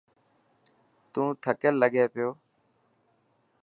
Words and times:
تون 1.11 1.27
ٿڪيل 1.43 1.73
لگي 1.81 2.05
پيو. 2.13 2.29